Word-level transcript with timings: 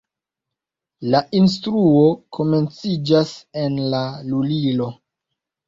La 1.15 1.21
instruo 1.39 2.07
komenciĝas 2.39 3.37
en 3.67 3.79
la 3.95 4.03
lulilo. 4.33 4.93